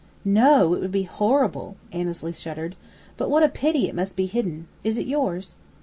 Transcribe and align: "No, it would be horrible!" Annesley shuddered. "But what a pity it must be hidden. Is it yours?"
"No, 0.25 0.73
it 0.73 0.79
would 0.81 0.91
be 0.91 1.03
horrible!" 1.03 1.77
Annesley 1.91 2.33
shuddered. 2.33 2.75
"But 3.17 3.29
what 3.29 3.43
a 3.43 3.49
pity 3.49 3.87
it 3.87 3.93
must 3.93 4.15
be 4.15 4.25
hidden. 4.25 4.67
Is 4.83 4.97
it 4.97 5.05
yours?" 5.05 5.57